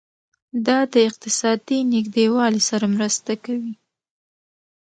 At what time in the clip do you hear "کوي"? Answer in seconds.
3.43-3.73